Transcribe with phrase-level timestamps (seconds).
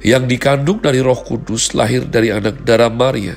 [0.00, 3.36] yang dikandung dari roh kudus, lahir dari anak darah Maria,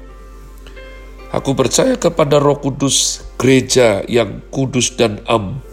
[1.31, 5.63] Aku percaya kepada Roh Kudus, gereja yang kudus dan am,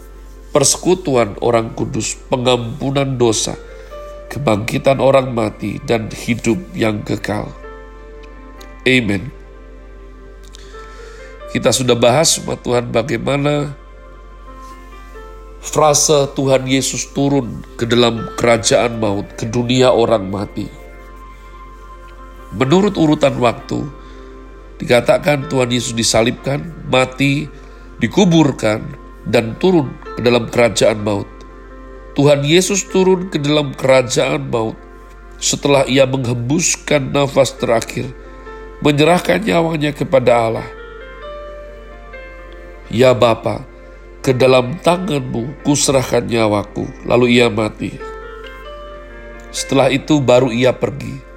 [0.55, 3.59] persekutuan orang kudus, pengampunan dosa,
[4.31, 7.51] kebangkitan orang mati, dan hidup yang kekal.
[8.87, 9.35] Amen.
[11.51, 13.75] Kita sudah bahas Tuhan bagaimana
[15.59, 20.71] frase Tuhan Yesus turun ke dalam kerajaan maut, ke dunia orang mati.
[22.55, 23.98] Menurut urutan waktu,
[24.79, 27.51] Dikatakan Tuhan Yesus disalibkan, mati,
[27.99, 28.79] dikuburkan,
[29.27, 31.27] dan turun ke dalam kerajaan maut.
[32.15, 34.79] Tuhan Yesus turun ke dalam kerajaan maut
[35.35, 38.07] setelah ia menghembuskan nafas terakhir,
[38.79, 40.69] menyerahkan nyawanya kepada Allah.
[42.87, 43.67] Ya Bapa,
[44.23, 47.99] ke dalam tanganmu kuserahkan nyawaku, lalu ia mati.
[49.51, 51.28] Setelah itu baru ia pergi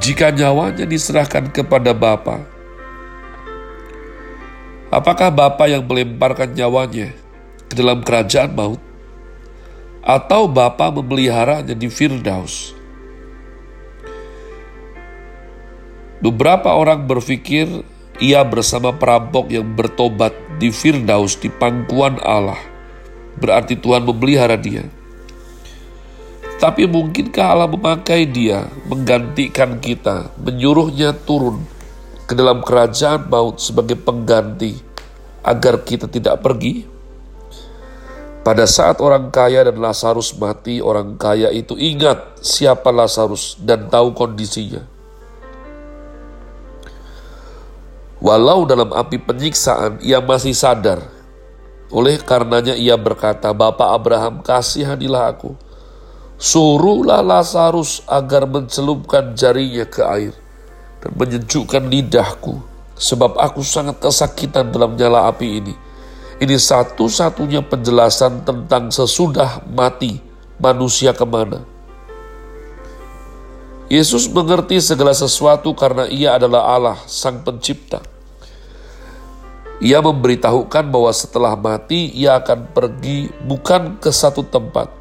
[0.00, 2.40] jika nyawanya diserahkan kepada Bapa.
[4.88, 7.12] Apakah Bapa yang melemparkan nyawanya
[7.68, 8.80] ke dalam kerajaan maut?
[10.00, 12.72] Atau Bapa memeliharanya di Firdaus?
[16.24, 17.68] Beberapa orang berpikir
[18.20, 22.58] ia bersama perampok yang bertobat di Firdaus di pangkuan Allah.
[23.36, 24.88] Berarti Tuhan memelihara dia.
[26.60, 31.64] Tapi mungkinkah Allah memakai dia, menggantikan kita, menyuruhnya turun
[32.28, 34.76] ke dalam kerajaan maut sebagai pengganti
[35.40, 36.84] agar kita tidak pergi?
[38.44, 44.12] Pada saat orang kaya dan Lazarus mati, orang kaya itu ingat siapa Lazarus dan tahu
[44.12, 44.84] kondisinya.
[48.20, 51.08] Walau dalam api penyiksaan, ia masih sadar.
[51.88, 55.56] Oleh karenanya ia berkata, Bapak Abraham kasihanilah aku
[56.40, 60.32] Suruhlah Lazarus agar mencelupkan jarinya ke air
[61.04, 62.64] dan menyejukkan lidahku,
[62.96, 65.74] sebab aku sangat kesakitan dalam nyala api ini.
[66.40, 70.16] Ini satu-satunya penjelasan tentang sesudah mati
[70.56, 71.60] manusia ke mana.
[73.92, 78.00] Yesus mengerti segala sesuatu karena ia adalah Allah, Sang Pencipta.
[79.84, 84.99] Ia memberitahukan bahwa setelah mati ia akan pergi bukan ke satu tempat,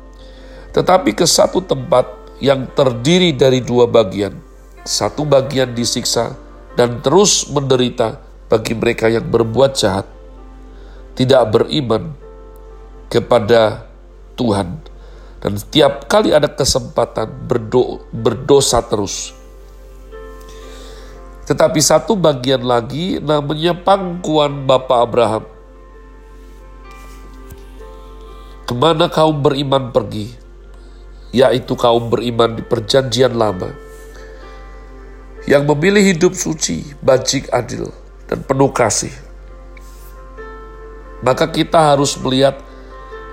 [0.75, 2.05] tetapi ke satu tempat
[2.39, 4.33] yang terdiri dari dua bagian.
[4.87, 6.33] Satu bagian disiksa
[6.79, 10.07] dan terus menderita bagi mereka yang berbuat jahat,
[11.13, 12.15] tidak beriman,
[13.11, 13.89] kepada
[14.37, 14.79] Tuhan.
[15.39, 19.33] Dan setiap kali ada kesempatan berdo berdosa terus.
[21.49, 25.43] Tetapi satu bagian lagi namanya pangkuan Bapak Abraham.
[28.69, 30.48] Ke mana kaum beriman pergi?
[31.29, 33.69] Yaitu kaum beriman di perjanjian lama.
[35.45, 37.93] Yang memilih hidup suci, bajik adil,
[38.29, 39.13] dan penuh kasih.
[41.19, 42.61] Maka kita harus melihat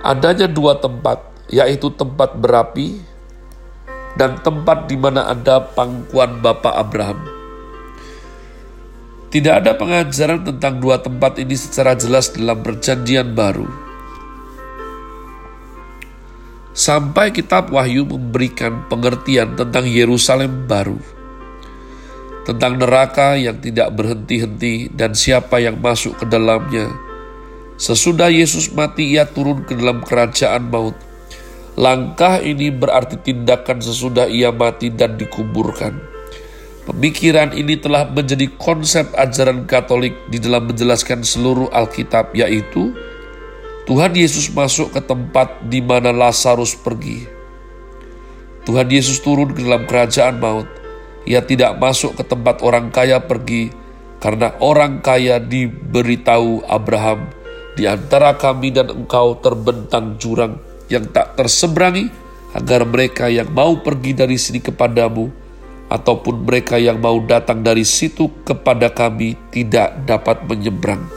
[0.03, 2.99] adanya dua tempat, yaitu tempat berapi
[4.17, 7.21] dan tempat di mana ada pangkuan Bapak Abraham.
[9.27, 13.86] Tidak ada pengajaran tentang dua tempat ini secara jelas dalam perjanjian baru.
[16.77, 21.01] Sampai kitab Wahyu memberikan pengertian tentang Yerusalem baru.
[22.45, 26.93] Tentang neraka yang tidak berhenti-henti dan siapa yang masuk ke dalamnya.
[27.81, 30.93] Sesudah Yesus mati ia turun ke dalam kerajaan maut.
[31.73, 36.17] Langkah ini berarti tindakan sesudah ia mati dan dikuburkan
[36.87, 42.95] Pemikiran ini telah menjadi konsep ajaran Katolik di dalam menjelaskan seluruh Alkitab, yaitu
[43.87, 47.23] Tuhan Yesus masuk ke tempat di mana Lazarus pergi.
[48.67, 50.67] Tuhan Yesus turun ke dalam kerajaan maut.
[51.23, 53.71] Ia tidak masuk ke tempat orang kaya pergi,
[54.19, 57.31] karena orang kaya diberitahu Abraham,
[57.79, 60.59] di antara kami dan engkau terbentang jurang
[60.91, 62.11] yang tak terseberangi,
[62.59, 65.31] agar mereka yang mau pergi dari sini kepadamu,
[65.87, 71.16] ataupun mereka yang mau datang dari situ kepada kami tidak dapat menyeberang.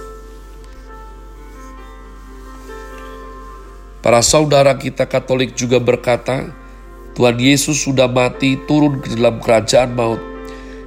[4.01, 6.49] Para saudara kita Katolik juga berkata,
[7.17, 10.21] Tuhan Yesus sudah mati turun ke dalam kerajaan maut.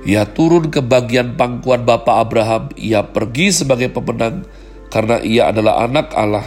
[0.03, 2.73] Ia turun ke bagian pangkuan Bapa Abraham.
[2.75, 4.43] Ia pergi sebagai pemenang
[4.89, 6.45] karena ia adalah anak Allah,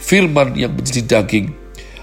[0.00, 1.52] firman yang menjadi daging,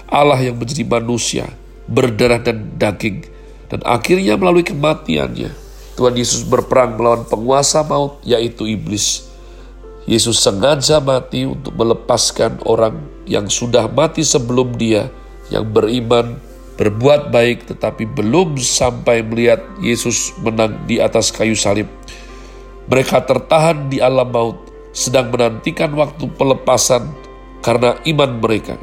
[0.08, 1.46] Allah yang menjadi manusia,
[1.90, 3.34] berdarah dan daging
[3.74, 5.50] dan akhirnya melalui kematiannya,
[5.98, 9.26] Tuhan Yesus berperang melawan penguasa maut, yaitu iblis.
[10.04, 15.08] Yesus sengaja mati untuk melepaskan orang yang sudah mati sebelum dia,
[15.48, 16.38] yang beriman,
[16.74, 21.86] berbuat baik, tetapi belum sampai melihat Yesus menang di atas kayu salib.
[22.90, 24.58] Mereka tertahan di alam maut,
[24.92, 27.08] sedang menantikan waktu pelepasan
[27.64, 28.76] karena iman mereka.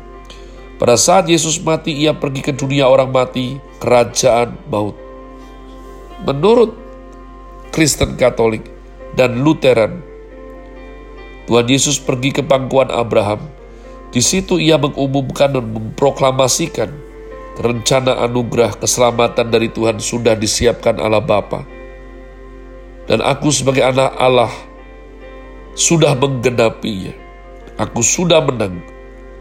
[0.81, 4.97] Pada saat Yesus mati, ia pergi ke dunia orang mati, kerajaan maut.
[6.25, 6.73] Menurut
[7.69, 8.65] Kristen Katolik
[9.13, 10.01] dan Lutheran,
[11.45, 13.60] Tuhan Yesus pergi ke pangkuan Abraham.
[14.11, 16.91] Di situ ia mengumumkan dan memproklamasikan
[17.59, 21.63] rencana anugerah keselamatan dari Tuhan sudah disiapkan Allah Bapa.
[23.07, 24.51] Dan aku sebagai anak Allah
[25.75, 27.15] sudah menggenapinya.
[27.79, 28.83] Aku sudah menang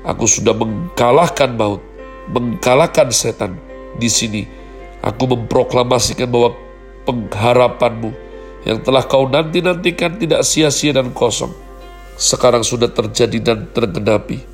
[0.01, 1.85] Aku sudah mengalahkan maut,
[2.33, 3.61] mengalahkan setan.
[4.01, 4.49] Di sini,
[5.05, 6.57] aku memproklamasikan bahwa
[7.05, 8.09] pengharapanmu
[8.65, 11.53] yang telah kau nanti-nantikan tidak sia-sia dan kosong.
[12.17, 14.50] Sekarang sudah terjadi dan tergenapi.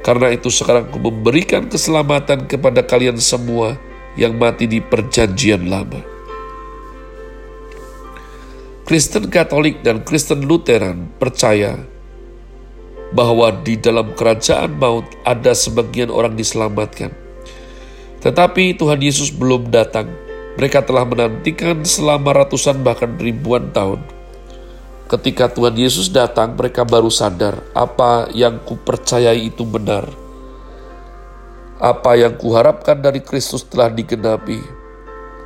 [0.00, 3.76] Karena itu sekarang aku memberikan keselamatan kepada kalian semua
[4.16, 6.00] yang mati di perjanjian lama.
[8.88, 11.78] Kristen Katolik dan Kristen Lutheran percaya
[13.14, 17.14] bahwa di dalam kerajaan maut ada sebagian orang diselamatkan.
[18.20, 20.10] Tetapi Tuhan Yesus belum datang.
[20.58, 24.02] Mereka telah menantikan selama ratusan bahkan ribuan tahun.
[25.10, 30.06] Ketika Tuhan Yesus datang, mereka baru sadar apa yang kupercayai itu benar.
[31.82, 34.62] Apa yang kuharapkan dari Kristus telah digenapi.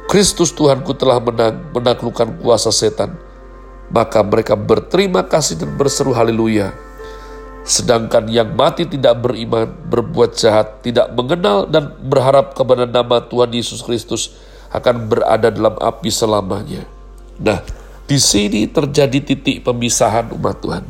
[0.04, 3.16] Kristus Tuhanku telah menang, menaklukkan kuasa setan.
[3.88, 6.76] Maka mereka berterima kasih dan berseru haleluya
[7.64, 13.80] Sedangkan yang mati tidak beriman, berbuat jahat, tidak mengenal dan berharap kepada nama Tuhan Yesus
[13.80, 14.36] Kristus
[14.68, 16.84] akan berada dalam api selamanya.
[17.40, 17.64] Nah,
[18.04, 20.84] di sini terjadi titik pemisahan umat Tuhan.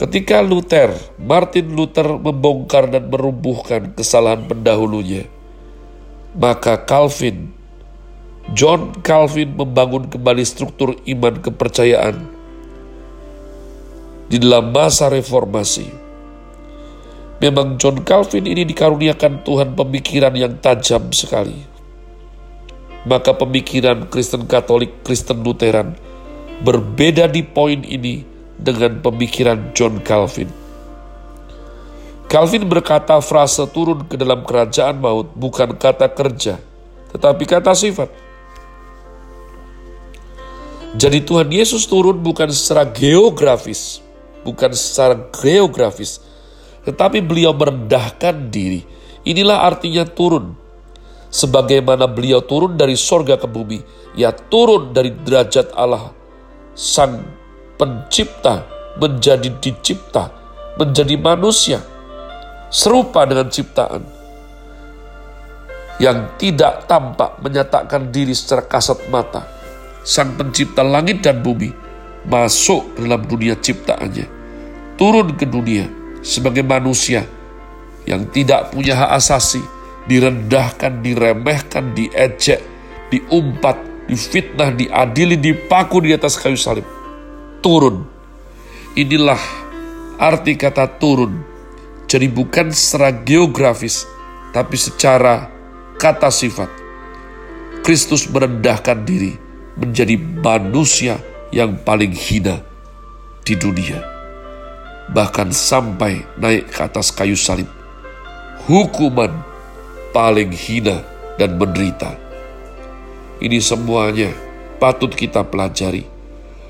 [0.00, 0.90] Ketika Luther,
[1.20, 5.30] Martin Luther membongkar dan merubuhkan kesalahan pendahulunya,
[6.34, 7.54] maka Calvin,
[8.50, 12.18] John Calvin membangun kembali struktur iman kepercayaan
[14.26, 15.86] di dalam masa reformasi.
[17.38, 21.71] Memang John Calvin ini dikaruniakan Tuhan pemikiran yang tajam sekali.
[23.02, 25.98] Maka pemikiran Kristen Katolik, Kristen Lutheran
[26.62, 28.22] berbeda di poin ini
[28.54, 30.46] dengan pemikiran John Calvin.
[32.30, 36.56] Calvin berkata frase turun ke dalam kerajaan maut bukan kata kerja,
[37.12, 38.08] tetapi kata sifat.
[40.96, 44.00] Jadi Tuhan Yesus turun bukan secara geografis,
[44.46, 46.22] bukan secara geografis,
[46.86, 48.86] tetapi beliau merendahkan diri.
[49.28, 50.61] Inilah artinya turun.
[51.32, 53.80] Sebagaimana beliau turun dari sorga ke bumi,
[54.20, 56.12] ia turun dari derajat Allah,
[56.76, 57.24] sang
[57.80, 58.68] pencipta,
[59.00, 60.28] menjadi dicipta,
[60.76, 61.80] menjadi manusia,
[62.68, 64.04] serupa dengan ciptaan
[66.00, 69.48] yang tidak tampak menyatakan diri secara kasat mata.
[70.02, 71.70] Sang pencipta langit dan bumi
[72.26, 74.26] masuk dalam dunia ciptaannya,
[74.98, 75.86] turun ke dunia
[76.26, 77.22] sebagai manusia
[78.02, 79.62] yang tidak punya hak asasi,
[80.06, 82.60] direndahkan, diremehkan, diejek,
[83.12, 83.78] diumpat,
[84.10, 86.86] difitnah, diadili, dipaku di atas kayu salib.
[87.62, 88.02] Turun.
[88.98, 89.40] Inilah
[90.18, 91.40] arti kata turun.
[92.10, 94.04] Jadi bukan secara geografis,
[94.52, 95.48] tapi secara
[95.96, 96.68] kata sifat.
[97.82, 99.34] Kristus merendahkan diri
[99.80, 101.16] menjadi manusia
[101.50, 102.60] yang paling hina
[103.42, 103.98] di dunia.
[105.10, 107.66] Bahkan sampai naik ke atas kayu salib.
[108.68, 109.51] Hukuman
[110.12, 111.02] paling hina
[111.40, 112.14] dan menderita.
[113.42, 114.30] Ini semuanya
[114.78, 116.06] patut kita pelajari.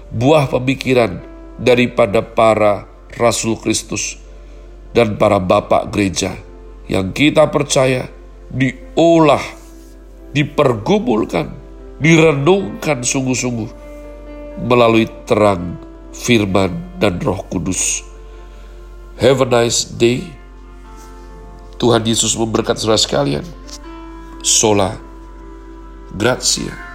[0.08, 1.20] Buah pemikiran
[1.60, 4.16] daripada para Rasul Kristus
[4.96, 6.32] dan para bapak gereja
[6.88, 8.08] yang kita percaya
[8.52, 9.42] diolah,
[10.32, 11.48] dipergumulkan,
[12.00, 13.70] direnungkan sungguh-sungguh
[14.64, 15.80] melalui terang
[16.12, 18.04] firman dan roh kudus.
[19.16, 20.41] Have a nice day.
[21.82, 23.42] Tuhan Yesus memberkati saudara sekalian.
[24.46, 24.94] Sola
[26.14, 26.91] Gracia.